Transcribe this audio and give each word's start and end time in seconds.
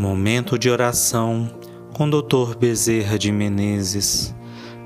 Momento 0.00 0.58
de 0.58 0.70
oração 0.70 1.50
com 1.92 2.08
Dr. 2.08 2.56
Bezerra 2.58 3.18
de 3.18 3.30
Menezes. 3.30 4.34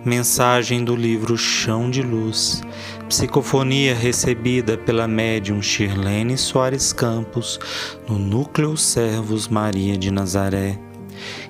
Mensagem 0.05 0.85
do 0.85 0.97
livro 0.97 1.39
Chão 1.39 1.89
de 1.89 2.03
Luz. 2.03 2.65
Psicofonia 3.09 3.95
recebida 3.95 4.77
pela 4.77 5.07
médium 5.07 5.63
Shirlene 5.63 6.37
Soares 6.37 6.93
Campos 6.93 7.61
no 8.09 8.19
Núcleo 8.19 8.77
Servos 8.77 9.47
Maria 9.47 9.97
de 9.97 10.11
Nazaré. 10.11 10.81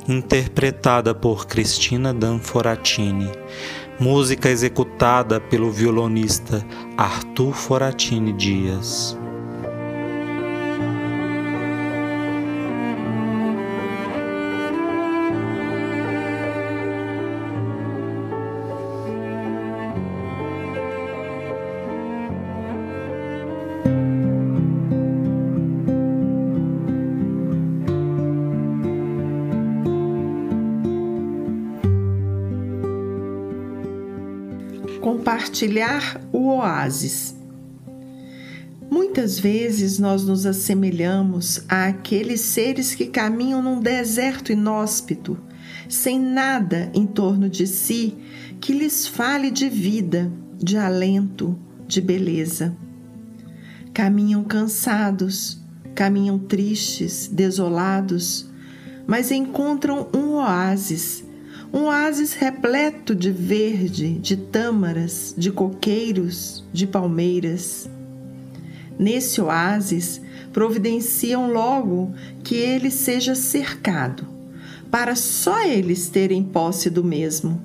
Interpretada 0.06 1.14
por 1.14 1.46
Cristina 1.46 2.12
Danforatini. 2.12 3.30
Música 3.98 4.50
executada 4.50 5.40
pelo 5.40 5.70
violonista 5.70 6.62
Arthur 6.98 7.54
Foratini 7.54 8.34
Dias. 8.34 9.16
Compartilhar 35.14 36.20
o 36.32 36.48
oásis. 36.48 37.36
Muitas 38.90 39.38
vezes 39.38 39.98
nós 39.98 40.24
nos 40.24 40.44
assemelhamos 40.44 41.62
àqueles 41.68 42.40
seres 42.40 42.96
que 42.96 43.06
caminham 43.06 43.62
num 43.62 43.80
deserto 43.80 44.50
inóspito, 44.50 45.38
sem 45.88 46.18
nada 46.18 46.90
em 46.92 47.06
torno 47.06 47.48
de 47.48 47.64
si 47.64 48.16
que 48.60 48.72
lhes 48.72 49.06
fale 49.06 49.52
de 49.52 49.68
vida, 49.68 50.32
de 50.58 50.76
alento, 50.76 51.56
de 51.86 52.00
beleza. 52.00 52.76
Caminham 53.92 54.42
cansados, 54.42 55.60
caminham 55.94 56.40
tristes, 56.40 57.28
desolados, 57.28 58.50
mas 59.06 59.30
encontram 59.30 60.08
um 60.12 60.34
oásis 60.34 61.23
um 61.74 61.86
oásis 61.86 62.34
repleto 62.34 63.16
de 63.16 63.32
verde, 63.32 64.12
de 64.20 64.36
tâmaras, 64.36 65.34
de 65.36 65.50
coqueiros, 65.50 66.62
de 66.72 66.86
palmeiras. 66.86 67.90
Nesse 68.96 69.40
oásis, 69.40 70.20
providenciam 70.52 71.52
logo 71.52 72.14
que 72.44 72.54
ele 72.54 72.92
seja 72.92 73.34
cercado, 73.34 74.24
para 74.88 75.16
só 75.16 75.64
eles 75.64 76.08
terem 76.08 76.44
posse 76.44 76.88
do 76.88 77.02
mesmo. 77.02 77.60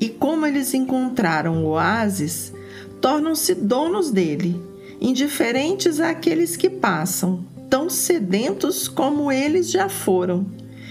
E 0.00 0.08
como 0.08 0.44
eles 0.44 0.74
encontraram 0.74 1.64
o 1.64 1.68
oásis, 1.68 2.52
tornam-se 3.00 3.54
donos 3.54 4.10
dele, 4.10 4.60
indiferentes 5.00 6.00
àqueles 6.00 6.56
que 6.56 6.68
passam, 6.68 7.44
tão 7.70 7.88
sedentos 7.88 8.88
como 8.88 9.30
eles 9.30 9.70
já 9.70 9.88
foram, 9.88 10.46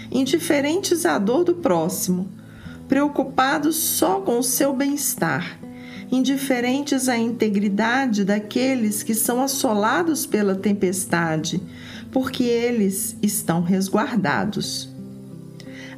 indiferentes 0.10 1.06
à 1.06 1.20
dor 1.20 1.44
do 1.44 1.56
próximo, 1.56 2.30
preocupados 2.88 3.76
só 3.76 4.22
com 4.22 4.40
o 4.40 4.44
seu 4.44 4.74
bem-estar, 4.74 5.60
indiferentes 6.12 7.10
à 7.10 7.18
integridade 7.18 8.24
daqueles 8.24 9.04
que 9.04 9.14
são 9.14 9.42
assolados 9.42 10.26
pela 10.26 10.56
tempestade, 10.56 11.62
porque 12.12 12.44
eles 12.44 13.16
estão 13.22 13.62
resguardados. 13.62 14.90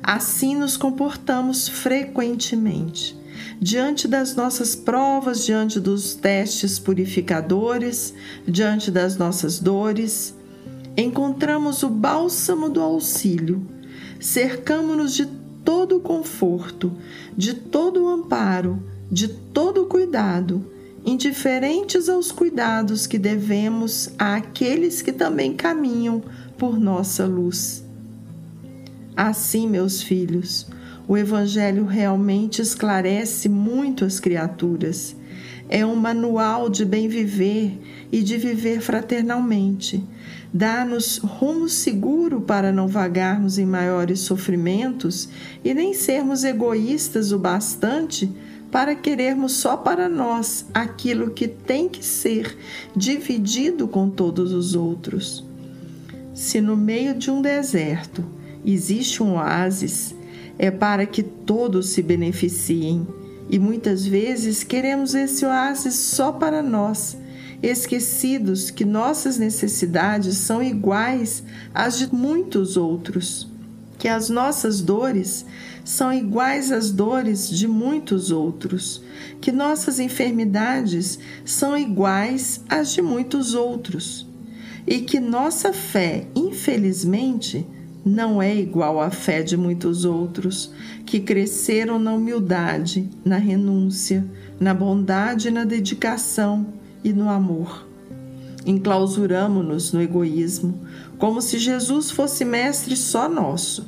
Assim 0.02 0.56
nos 0.56 0.78
comportamos 0.78 1.68
frequentemente. 1.68 3.16
Diante 3.60 4.08
das 4.08 4.36
nossas 4.36 4.76
provas, 4.76 5.46
diante 5.46 5.80
dos 5.80 6.16
testes 6.16 6.80
purificadores, 6.80 8.14
diante 8.48 8.90
das 8.90 9.18
nossas 9.18 9.60
dores, 9.60 10.34
encontramos 10.96 11.84
o 11.84 11.90
bálsamo 11.90 12.70
do 12.70 12.82
auxílio, 12.82 13.68
cercamos-nos 14.20 15.14
de 15.14 15.28
todo 15.68 15.98
o 15.98 16.00
conforto, 16.00 16.94
de 17.36 17.54
todo 17.54 18.06
o 18.06 18.08
amparo, 18.08 18.82
de 19.12 19.28
todo 19.28 19.82
o 19.82 19.86
cuidado, 19.86 20.66
indiferentes 21.06 22.08
aos 22.08 22.32
cuidados 22.32 23.06
que 23.06 23.20
devemos 23.20 24.12
àqueles 24.18 25.02
que 25.02 25.12
também 25.12 25.54
caminham 25.54 26.24
por 26.58 26.80
nossa 26.80 27.26
luz. 27.26 27.84
Assim, 29.14 29.68
meus 29.68 30.02
filhos, 30.02 30.68
o 31.06 31.18
Evangelho 31.18 31.84
realmente 31.86 32.62
esclarece 32.62 33.50
muito 33.50 34.06
as 34.06 34.22
criaturas. 34.22 35.18
É 35.70 35.86
um 35.86 35.96
manual 35.96 36.70
de 36.70 36.86
bem 36.86 37.08
viver 37.08 37.80
e 38.12 38.22
de 38.22 38.38
viver 38.38 38.82
fraternalmente 38.82 40.04
dá-nos 40.54 41.18
rumo 41.18 41.68
seguro 41.68 42.42
para 42.42 42.72
não 42.72 42.88
vagarmos 42.88 43.58
em 43.58 43.66
maiores 43.66 44.22
sofrimentos 44.22 45.30
e 45.64 45.74
nem 45.74 45.94
sermos 45.94 46.44
egoístas 46.44 47.32
o 47.32 47.40
bastante 47.40 48.32
para 48.72 48.96
querermos 48.96 49.54
só 49.54 49.78
para 49.78 50.10
nós 50.10 50.66
aquilo 50.74 51.32
que 51.32 51.48
tem 51.48 51.88
que 51.88 52.04
ser 52.06 52.58
dividido 52.96 53.88
com 53.88 54.10
todos 54.10 54.52
os 54.52 54.76
outros. 54.76 55.46
Se 56.34 56.60
no 56.60 56.76
meio 56.76 57.16
de 57.16 57.32
um 57.32 57.42
deserto 57.42 58.24
existe 58.66 59.24
um 59.24 59.36
oásis, 59.36 60.14
é 60.60 60.70
para 60.70 61.06
que 61.06 61.24
todos 61.24 61.90
se 61.90 62.02
beneficiem, 62.02 63.08
e 63.50 63.58
muitas 63.58 64.06
vezes 64.06 64.64
queremos 64.64 65.16
esse 65.16 65.46
oásis 65.46 65.96
só 65.96 66.32
para 66.32 66.62
nós 66.62 67.18
esquecidos 67.62 68.70
que 68.70 68.86
nossas 68.86 69.38
necessidades 69.38 70.38
são 70.38 70.62
iguais 70.62 71.44
às 71.74 71.98
de 71.98 72.14
muitos 72.14 72.78
outros, 72.78 73.48
que 73.98 74.08
as 74.08 74.30
nossas 74.30 74.80
dores 74.80 75.46
são 75.84 76.14
iguais 76.14 76.72
às 76.72 76.92
dores 76.92 77.50
de 77.50 77.68
muitos 77.68 78.30
outros, 78.30 79.02
que 79.42 79.52
nossas 79.52 80.00
enfermidades 80.00 81.18
são 81.46 81.78
iguais 81.78 82.62
às 82.70 82.92
de 82.94 83.02
muitos 83.02 83.56
outros, 83.56 84.28
e 84.86 85.00
que 85.02 85.20
nossa 85.20 85.74
fé, 85.74 86.28
infelizmente, 86.36 87.66
não 88.08 88.42
é 88.42 88.56
igual 88.56 89.02
à 89.02 89.10
fé 89.10 89.44
de 89.44 89.58
muitos 89.58 90.06
outros 90.06 90.72
que 91.06 91.20
cresceram 91.20 92.00
na 92.00 92.14
humildade, 92.14 93.10
na 93.26 93.38
renúncia, 93.38 94.26
na 94.60 94.74
bondade 94.74 95.52
na 95.52 95.66
dedicação 95.66 96.68
e 97.04 97.12
no 97.12 97.30
amor. 97.30 97.86
Enclausuramo-nos 98.66 99.94
no 99.94 100.02
egoísmo, 100.02 100.82
como 101.18 101.42
se 101.42 101.58
Jesus 101.58 102.12
fosse 102.12 102.44
mestre 102.44 102.96
só 102.96 103.30
nosso. 103.30 103.88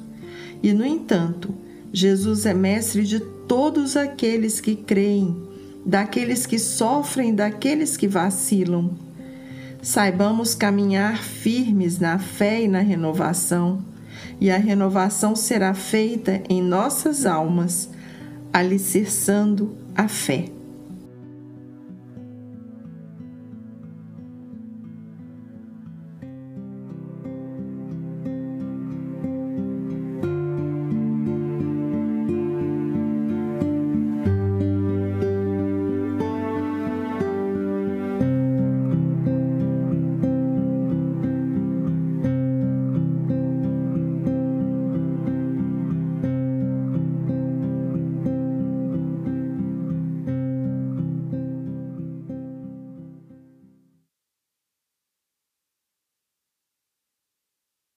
E, 0.61 0.73
no 0.73 0.85
entanto, 0.85 1.53
Jesus 1.91 2.45
é 2.45 2.53
mestre 2.53 3.03
de 3.03 3.19
todos 3.19 3.97
aqueles 3.97 4.61
que 4.61 4.75
creem, 4.75 5.35
daqueles 5.85 6.45
que 6.45 6.59
sofrem, 6.59 7.33
daqueles 7.33 7.97
que 7.97 8.07
vacilam. 8.07 8.91
Saibamos 9.81 10.53
caminhar 10.53 11.23
firmes 11.23 11.99
na 11.99 12.19
fé 12.19 12.61
e 12.61 12.67
na 12.67 12.79
renovação, 12.79 13.79
e 14.39 14.49
a 14.51 14.57
renovação 14.57 15.35
será 15.35 15.73
feita 15.73 16.41
em 16.49 16.61
nossas 16.61 17.25
almas, 17.25 17.89
alicerçando 18.53 19.75
a 19.95 20.07
fé. 20.07 20.58